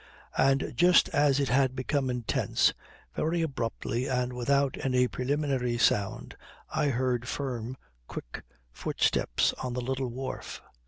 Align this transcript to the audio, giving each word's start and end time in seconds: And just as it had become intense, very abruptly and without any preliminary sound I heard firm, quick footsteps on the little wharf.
And 0.39 0.73
just 0.75 1.09
as 1.09 1.39
it 1.39 1.49
had 1.49 1.75
become 1.75 2.09
intense, 2.09 2.73
very 3.13 3.43
abruptly 3.43 4.07
and 4.07 4.33
without 4.33 4.75
any 4.83 5.07
preliminary 5.07 5.77
sound 5.77 6.35
I 6.73 6.87
heard 6.87 7.27
firm, 7.27 7.77
quick 8.07 8.41
footsteps 8.71 9.53
on 9.63 9.73
the 9.73 9.81
little 9.81 10.07
wharf. 10.09 10.59